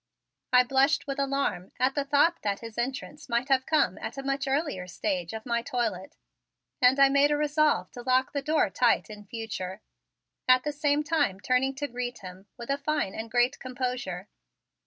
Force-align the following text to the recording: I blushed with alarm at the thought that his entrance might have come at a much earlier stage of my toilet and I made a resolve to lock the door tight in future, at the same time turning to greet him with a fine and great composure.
I 0.51 0.63
blushed 0.63 1.05
with 1.05 1.19
alarm 1.19 1.73
at 1.79 1.93
the 1.93 2.03
thought 2.03 2.41
that 2.41 2.61
his 2.61 2.75
entrance 2.75 3.29
might 3.29 3.49
have 3.49 3.67
come 3.67 3.99
at 3.99 4.17
a 4.17 4.23
much 4.23 4.47
earlier 4.47 4.87
stage 4.87 5.31
of 5.31 5.45
my 5.45 5.61
toilet 5.61 6.17
and 6.81 6.99
I 6.99 7.07
made 7.07 7.29
a 7.29 7.37
resolve 7.37 7.91
to 7.91 8.01
lock 8.01 8.31
the 8.33 8.41
door 8.41 8.71
tight 8.71 9.11
in 9.11 9.25
future, 9.25 9.79
at 10.47 10.63
the 10.63 10.71
same 10.71 11.03
time 11.03 11.39
turning 11.39 11.75
to 11.75 11.87
greet 11.87 12.17
him 12.21 12.47
with 12.57 12.71
a 12.71 12.79
fine 12.79 13.13
and 13.13 13.29
great 13.29 13.59
composure. 13.59 14.27